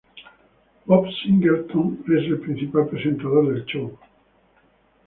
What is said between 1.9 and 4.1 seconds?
es el principal presentador del show.